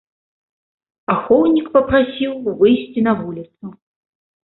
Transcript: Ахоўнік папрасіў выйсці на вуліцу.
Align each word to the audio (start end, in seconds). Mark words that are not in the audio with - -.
Ахоўнік 1.17 1.69
папрасіў 1.77 2.43
выйсці 2.65 2.99
на 3.09 3.17
вуліцу. 3.25 3.63